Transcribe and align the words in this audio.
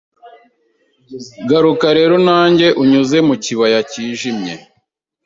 Garuka 1.49 1.87
rero 1.97 2.15
nanjye 2.27 2.67
unyuze 2.81 3.17
mu 3.27 3.35
kibaya 3.43 3.79
cyijimye 3.91 4.53